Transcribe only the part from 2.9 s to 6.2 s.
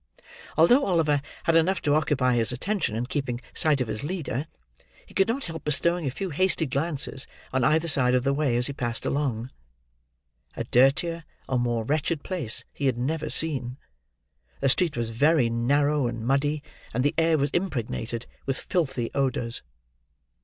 in keeping sight of his leader, he could not help bestowing a